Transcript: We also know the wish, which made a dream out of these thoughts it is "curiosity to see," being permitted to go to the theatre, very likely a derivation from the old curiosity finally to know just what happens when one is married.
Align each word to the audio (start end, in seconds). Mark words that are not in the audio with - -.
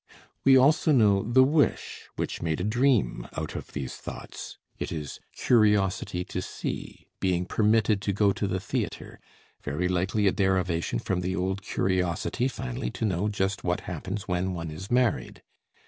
We 0.43 0.57
also 0.57 0.91
know 0.91 1.21
the 1.21 1.43
wish, 1.43 2.05
which 2.15 2.41
made 2.41 2.59
a 2.59 2.63
dream 2.63 3.27
out 3.33 3.55
of 3.55 3.73
these 3.73 3.97
thoughts 3.97 4.57
it 4.79 4.91
is 4.91 5.19
"curiosity 5.35 6.23
to 6.25 6.41
see," 6.41 7.05
being 7.19 7.45
permitted 7.45 8.01
to 8.01 8.11
go 8.11 8.33
to 8.33 8.47
the 8.47 8.59
theatre, 8.59 9.19
very 9.61 9.87
likely 9.87 10.25
a 10.25 10.31
derivation 10.31 10.97
from 10.97 11.21
the 11.21 11.35
old 11.35 11.61
curiosity 11.61 12.47
finally 12.47 12.89
to 12.89 13.05
know 13.05 13.27
just 13.29 13.63
what 13.63 13.81
happens 13.81 14.27
when 14.27 14.55
one 14.55 14.71
is 14.71 14.89
married. 14.89 15.43